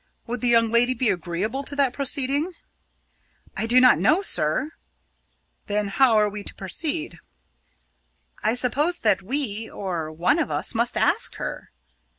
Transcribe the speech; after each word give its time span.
Would 0.25 0.41
the 0.41 0.47
young 0.47 0.71
lady 0.71 0.95
be 0.95 1.09
agreeable 1.09 1.61
to 1.63 1.75
that 1.75 1.93
proceeding?" 1.93 2.53
"I 3.55 3.67
do 3.67 3.79
not 3.79 3.99
know, 3.99 4.23
sir!" 4.23 4.71
"Then 5.67 5.89
how 5.89 6.15
are 6.15 6.27
we 6.27 6.43
to 6.43 6.55
proceed?" 6.55 7.19
"I 8.41 8.55
suppose 8.55 8.97
that 9.01 9.21
we 9.21 9.69
or 9.69 10.11
one 10.11 10.39
of 10.39 10.49
us 10.49 10.73
must 10.73 10.97
ask 10.97 11.35
her." 11.35 11.69